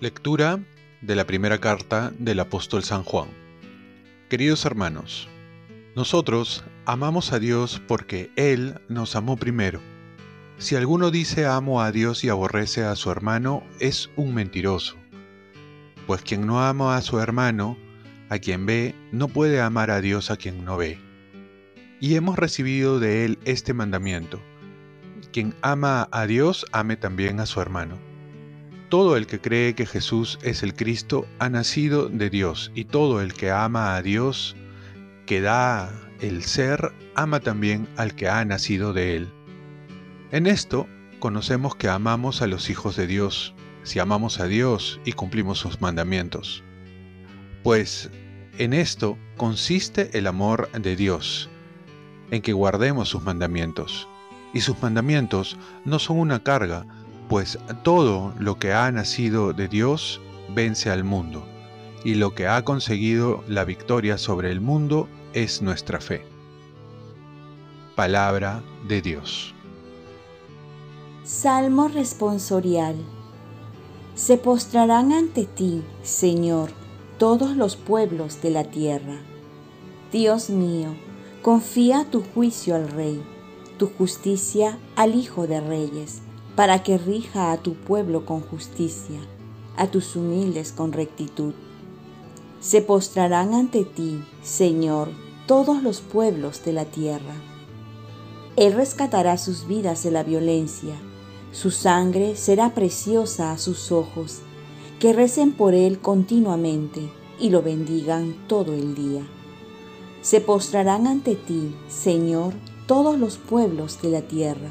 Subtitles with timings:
[0.00, 0.58] Lectura
[1.02, 3.28] de la primera carta del apóstol San Juan.
[4.30, 5.28] Queridos hermanos,
[5.94, 9.78] nosotros amamos a Dios porque Él nos amó primero.
[10.56, 14.99] Si alguno dice amo a Dios y aborrece a su hermano, es un mentiroso.
[16.10, 17.78] Pues quien no ama a su hermano,
[18.30, 20.98] a quien ve, no puede amar a Dios a quien no ve.
[22.00, 24.42] Y hemos recibido de Él este mandamiento.
[25.32, 27.96] Quien ama a Dios, ame también a su hermano.
[28.88, 33.20] Todo el que cree que Jesús es el Cristo ha nacido de Dios, y todo
[33.20, 34.56] el que ama a Dios,
[35.26, 39.32] que da el ser, ama también al que ha nacido de él.
[40.32, 40.88] En esto
[41.20, 45.80] conocemos que amamos a los hijos de Dios, si amamos a Dios y cumplimos sus
[45.80, 46.62] mandamientos.
[47.62, 48.10] Pues
[48.58, 51.48] en esto consiste el amor de Dios,
[52.30, 54.08] en que guardemos sus mandamientos.
[54.52, 56.84] Y sus mandamientos no son una carga,
[57.28, 60.20] pues todo lo que ha nacido de Dios
[60.54, 61.46] vence al mundo,
[62.04, 66.26] y lo que ha conseguido la victoria sobre el mundo es nuestra fe.
[67.94, 69.54] Palabra de Dios.
[71.22, 72.96] Salmo responsorial.
[74.20, 76.72] Se postrarán ante ti, Señor,
[77.16, 79.18] todos los pueblos de la tierra.
[80.12, 80.94] Dios mío,
[81.40, 83.22] confía tu juicio al Rey,
[83.78, 86.20] tu justicia al Hijo de Reyes
[86.54, 89.20] para que rija a tu pueblo con justicia,
[89.78, 91.54] a tus humildes con rectitud.
[92.60, 95.08] Se postrarán ante ti, Señor,
[95.46, 97.36] todos los pueblos de la tierra.
[98.56, 100.94] Él rescatará sus vidas de la violencia,
[101.52, 104.40] su sangre será preciosa a sus ojos,
[104.98, 109.22] que recen por Él continuamente y lo bendigan todo el día.
[110.22, 112.52] Se postrarán ante ti, Señor,
[112.86, 114.70] todos los pueblos de la tierra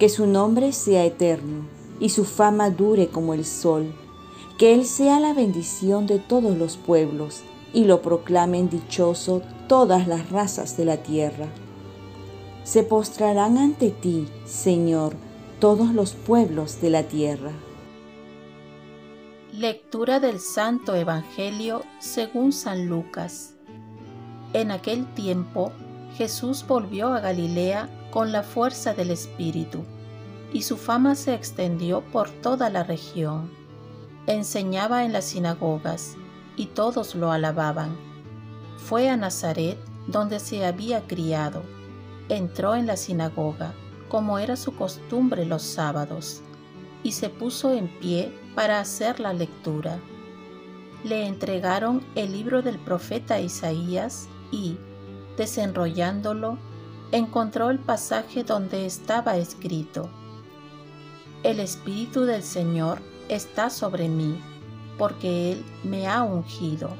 [0.00, 1.66] que su nombre sea eterno
[2.00, 3.92] y su fama dure como el sol,
[4.58, 7.42] que Él sea la bendición de todos los pueblos
[7.74, 11.48] y lo proclamen dichoso todas las razas de la tierra.
[12.64, 15.14] Se postrarán ante ti, Señor,
[15.60, 17.50] todos los pueblos de la tierra.
[19.52, 23.52] Lectura del Santo Evangelio según San Lucas.
[24.54, 25.70] En aquel tiempo
[26.16, 29.84] Jesús volvió a Galilea con la fuerza del Espíritu,
[30.50, 33.50] y su fama se extendió por toda la región.
[34.26, 36.16] Enseñaba en las sinagogas,
[36.56, 37.94] y todos lo alababan.
[38.78, 39.76] Fue a Nazaret,
[40.06, 41.62] donde se había criado.
[42.30, 43.74] Entró en la sinagoga,
[44.10, 46.42] como era su costumbre los sábados,
[47.02, 49.98] y se puso en pie para hacer la lectura.
[51.02, 54.76] Le entregaron el libro del profeta Isaías y,
[55.38, 56.58] desenrollándolo,
[57.12, 60.10] encontró el pasaje donde estaba escrito,
[61.42, 64.38] El Espíritu del Señor está sobre mí,
[64.98, 66.90] porque Él me ha ungido,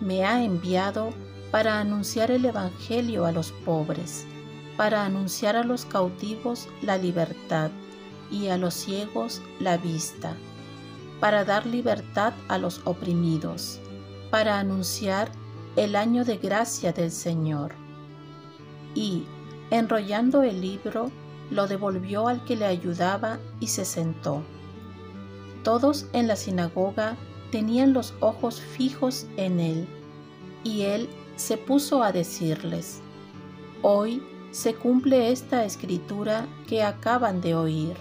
[0.00, 1.14] me ha enviado
[1.50, 4.26] para anunciar el Evangelio a los pobres,
[4.80, 7.70] para anunciar a los cautivos la libertad
[8.30, 10.34] y a los ciegos la vista,
[11.20, 13.78] para dar libertad a los oprimidos,
[14.30, 15.30] para anunciar
[15.76, 17.74] el año de gracia del Señor.
[18.94, 19.26] Y
[19.70, 21.10] Enrollando el libro,
[21.50, 24.42] lo devolvió al que le ayudaba y se sentó.
[25.62, 27.18] Todos en la sinagoga
[27.52, 29.86] tenían los ojos fijos en él,
[30.64, 33.02] y él se puso a decirles,
[33.82, 37.96] Hoy se cumple esta escritura que acaban de oír.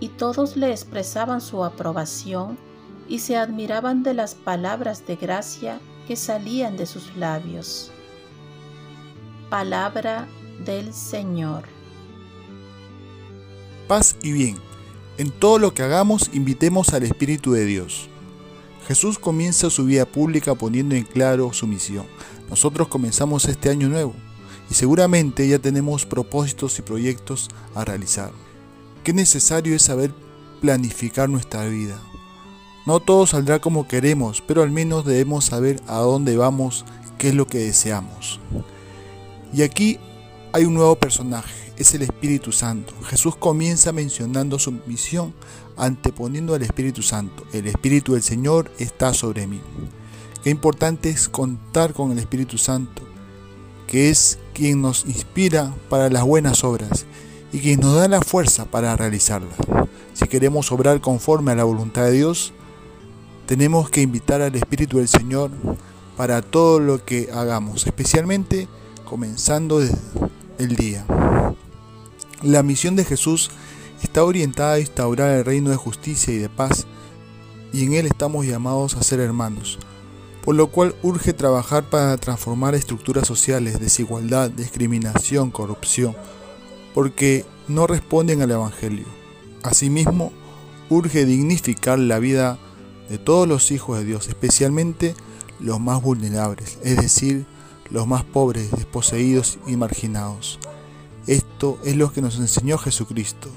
[0.00, 2.58] Y todos le expresaban su aprobación
[3.08, 7.90] y se admiraban de las palabras de gracia que salían de sus labios.
[9.50, 10.28] Palabra
[10.64, 11.64] del Señor.
[13.86, 14.56] Paz y bien.
[15.16, 18.08] En todo lo que hagamos, invitemos al Espíritu de Dios.
[18.86, 22.06] Jesús comienza su vida pública poniendo en claro su misión.
[22.48, 24.14] Nosotros comenzamos este año nuevo
[24.70, 28.32] y seguramente ya tenemos propósitos y proyectos a realizar.
[29.04, 30.12] Qué necesario es saber
[30.60, 31.98] planificar nuestra vida.
[32.86, 36.84] No todo saldrá como queremos, pero al menos debemos saber a dónde vamos,
[37.18, 38.40] qué es lo que deseamos.
[39.52, 39.98] Y aquí
[40.52, 42.94] hay un nuevo personaje, es el Espíritu Santo.
[43.04, 45.34] Jesús comienza mencionando su misión
[45.78, 47.44] anteponiendo al Espíritu Santo.
[47.52, 49.60] El Espíritu del Señor está sobre mí.
[50.42, 53.02] Qué importante es contar con el Espíritu Santo,
[53.88, 57.06] que es quien nos inspira para las buenas obras
[57.52, 59.56] y quien nos da la fuerza para realizarlas.
[60.12, 62.52] Si queremos obrar conforme a la voluntad de Dios,
[63.46, 65.50] tenemos que invitar al Espíritu del Señor
[66.16, 68.68] para todo lo que hagamos, especialmente
[69.04, 69.98] comenzando desde
[70.58, 71.06] el día.
[72.42, 73.50] La misión de Jesús
[74.02, 76.86] está orientada a instaurar el reino de justicia y de paz,
[77.72, 79.78] y en él estamos llamados a ser hermanos,
[80.48, 86.16] por lo cual urge trabajar para transformar estructuras sociales, desigualdad, discriminación, corrupción,
[86.94, 89.04] porque no responden al Evangelio.
[89.62, 90.32] Asimismo,
[90.88, 92.58] urge dignificar la vida
[93.10, 95.14] de todos los hijos de Dios, especialmente
[95.60, 97.44] los más vulnerables, es decir,
[97.90, 100.58] los más pobres, desposeídos y marginados.
[101.26, 103.50] Esto es lo que nos enseñó Jesucristo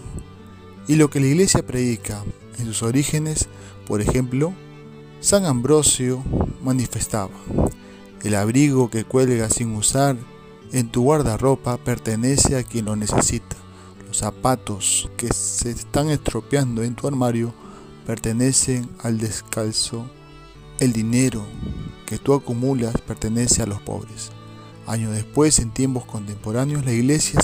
[0.89, 2.21] y lo que la iglesia predica
[2.57, 3.47] en sus orígenes,
[3.87, 4.51] por ejemplo,
[5.21, 6.21] San Ambrosio
[6.63, 7.33] manifestaba,
[8.23, 10.15] el abrigo que cuelga sin usar
[10.71, 13.57] en tu guardarropa pertenece a quien lo necesita.
[14.07, 17.53] Los zapatos que se están estropeando en tu armario
[18.05, 20.05] pertenecen al descalzo.
[20.79, 21.43] El dinero
[22.05, 24.31] que tú acumulas pertenece a los pobres.
[24.87, 27.39] Años después, en tiempos contemporáneos, la iglesia,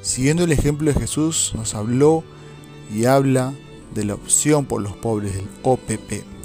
[0.00, 2.22] siguiendo el ejemplo de Jesús, nos habló
[2.94, 3.52] y habla
[3.94, 6.37] de la opción por los pobres, del OPP.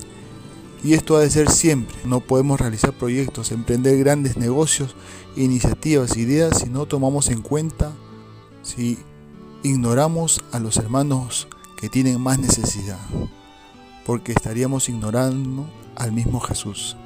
[0.83, 1.95] Y esto ha de ser siempre.
[2.06, 4.95] No podemos realizar proyectos, emprender grandes negocios,
[5.35, 7.91] iniciativas, ideas si no tomamos en cuenta,
[8.62, 8.97] si
[9.63, 11.47] ignoramos a los hermanos
[11.77, 13.00] que tienen más necesidad.
[14.06, 15.65] Porque estaríamos ignorando
[15.95, 16.97] al mismo Jesús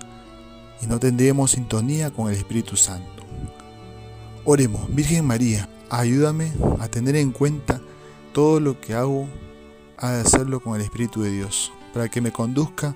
[0.82, 3.24] y no tendríamos sintonía con el Espíritu Santo.
[4.46, 7.82] Oremos, Virgen María, ayúdame a tener en cuenta
[8.34, 9.28] todo lo que hago,
[9.98, 12.96] a hacerlo con el Espíritu de Dios, para que me conduzca